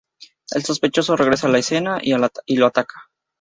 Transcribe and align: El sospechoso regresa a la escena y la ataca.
El 0.49 0.63
sospechoso 0.63 1.15
regresa 1.15 1.45
a 1.45 1.51
la 1.51 1.59
escena 1.59 1.99
y 2.01 2.17
la 2.57 2.65
ataca. 2.65 3.11